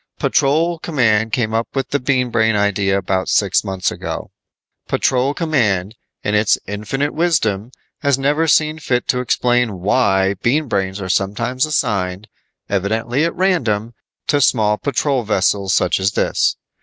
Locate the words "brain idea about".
2.31-3.29